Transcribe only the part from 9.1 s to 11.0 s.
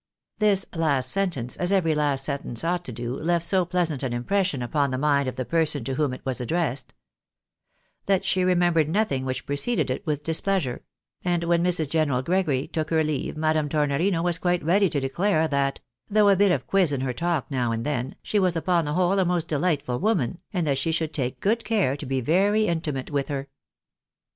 which preceded it with displeasure;